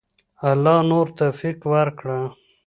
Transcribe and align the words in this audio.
الله 0.51 0.77
نور 0.89 1.07
توفیق 1.19 1.57
ورکړه. 1.73 2.19